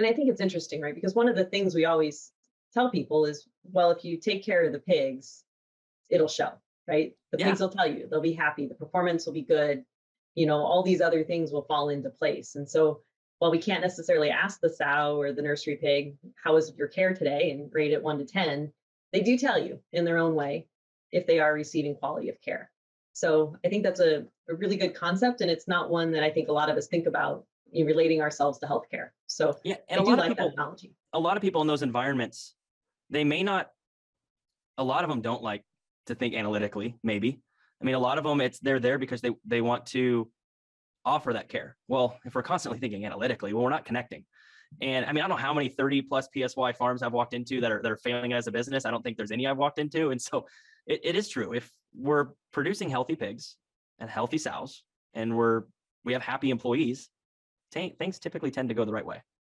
[0.00, 0.94] And I think it's interesting, right?
[0.94, 2.32] Because one of the things we always
[2.72, 5.44] tell people is, well, if you take care of the pigs,
[6.08, 6.52] it'll show,
[6.88, 7.14] right?
[7.32, 7.50] The Yeah.
[7.50, 9.84] pigs will tell you they'll be happy, the performance will be good,
[10.34, 12.54] you know, all these other things will fall into place.
[12.54, 13.02] And so
[13.40, 17.12] while we can't necessarily ask the sow or the nursery pig, how is your care
[17.12, 18.72] today and rate it one to 10,
[19.12, 20.66] they do tell you in their own way
[21.12, 22.70] if they are receiving quality of care.
[23.12, 25.42] So I think that's a, a really good concept.
[25.42, 27.44] And it's not one that I think a lot of us think about
[27.74, 29.08] relating ourselves to healthcare.
[29.26, 30.94] So Yeah, and a do lot like of people, that analogy.
[31.12, 32.54] a lot of people in those environments,
[33.10, 33.68] they may not.
[34.78, 35.64] A lot of them don't like
[36.06, 36.96] to think analytically.
[37.02, 37.40] Maybe.
[37.80, 40.30] I mean, a lot of them, it's they're there because they they want to
[41.04, 41.76] offer that care.
[41.88, 44.24] Well, if we're constantly thinking analytically, well, we're not connecting.
[44.80, 47.60] And I mean, I don't know how many 30 plus PSY farms I've walked into
[47.62, 48.84] that are that are failing as a business.
[48.84, 50.10] I don't think there's any I've walked into.
[50.10, 50.46] And so
[50.86, 51.52] it, it is true.
[51.52, 53.56] If we're producing healthy pigs
[53.98, 55.62] and healthy sows and we're
[56.04, 57.08] we have happy employees,
[57.70, 59.22] ta- things typically tend to go the right way.